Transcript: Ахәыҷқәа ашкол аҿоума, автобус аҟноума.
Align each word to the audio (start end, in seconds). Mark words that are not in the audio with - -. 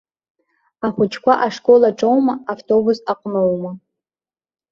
Ахәыҷқәа 0.85 1.33
ашкол 1.45 1.81
аҿоума, 1.89 2.33
автобус 2.51 2.97
аҟноума. 3.11 3.71